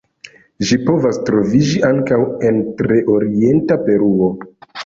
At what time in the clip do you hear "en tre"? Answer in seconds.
2.51-2.99